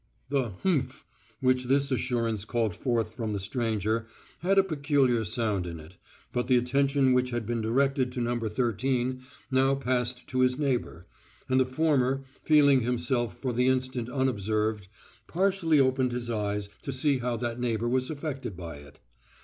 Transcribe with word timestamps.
The 0.29 0.53
"humph" 0.63 1.05
which 1.41 1.65
this 1.65 1.91
assurance 1.91 2.43
called 2.43 2.75
forth 2.75 3.13
from 3.13 3.33
the 3.33 3.39
stranger 3.39 4.07
had 4.39 4.57
a 4.57 4.63
peculiar 4.63 5.23
sound 5.23 5.67
in 5.67 5.79
it, 5.79 5.95
but 6.33 6.47
the 6.47 6.57
attention 6.57 7.13
which 7.13 7.29
had 7.29 7.45
been 7.45 7.61
directed 7.61 8.11
to 8.13 8.19
No. 8.21 8.39
Thirteen 8.39 9.21
now 9.51 9.75
passed 9.75 10.25
to 10.29 10.39
his 10.39 10.57
neighbor, 10.57 11.05
and 11.47 11.59
the 11.59 11.67
former, 11.67 12.23
feeling 12.43 12.81
himself 12.81 13.37
for 13.39 13.53
the 13.53 13.67
instant 13.67 14.09
unobserved, 14.09 14.87
partially 15.27 15.79
opened 15.79 16.13
his 16.13 16.31
eyes 16.31 16.67
to 16.81 16.91
see 16.91 17.19
how 17.19 17.37
that 17.37 17.59
neighbor 17.59 17.87
was 17.87 18.09
affected 18.09 18.57
by 18.57 18.77
it. 18.77 18.99